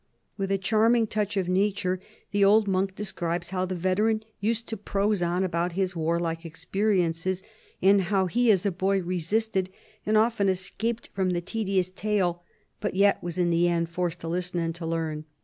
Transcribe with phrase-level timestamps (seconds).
[0.35, 1.99] With a cliarm ing touch of nature,
[2.31, 6.83] the old monk describes how the veteran used to prose on about his warlike expe
[6.97, 7.43] riences,
[7.83, 9.69] and how he as a boy resisted,
[10.03, 12.41] and often es caped from the tedious tale,
[12.79, 15.25] but yet was in the end forced to listen and to learn.